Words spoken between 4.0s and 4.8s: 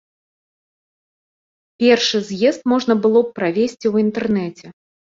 інтэрнэце.